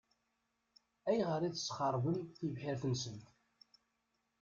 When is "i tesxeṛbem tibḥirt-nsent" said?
1.43-3.23